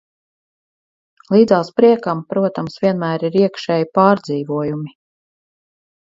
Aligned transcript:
Līdzās 1.33 1.67
priekam, 1.81 2.23
protams, 2.33 2.77
vienmēr 2.85 3.25
ir 3.29 3.37
iekšēji 3.41 3.87
pārdzīvojumi. 3.99 4.95